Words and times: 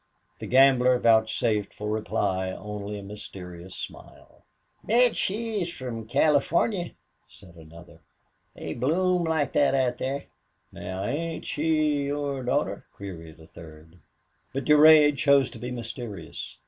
The 0.39 0.47
gambler 0.47 0.97
vouchsafed 0.97 1.75
for 1.75 1.87
reply 1.87 2.49
only 2.49 2.97
a 2.97 3.03
mysterious 3.03 3.75
smile. 3.75 4.43
"Bet 4.83 5.15
she's 5.15 5.71
from 5.71 6.07
California," 6.07 6.93
said 7.29 7.53
another. 7.53 7.99
"They 8.55 8.73
bloom 8.73 9.25
like 9.25 9.53
that 9.53 9.75
out 9.75 9.99
there." 9.99 10.23
"Now, 10.71 11.03
ain't 11.05 11.45
she 11.45 12.05
your 12.05 12.41
daughter?" 12.41 12.83
queried 12.95 13.39
a 13.39 13.45
third. 13.45 13.99
But 14.53 14.65
Durade 14.65 15.17
chose 15.19 15.51
to 15.51 15.59
be 15.59 15.69
mysterious. 15.69 16.57